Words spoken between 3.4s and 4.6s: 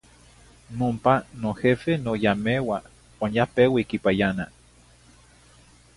peui quipayana.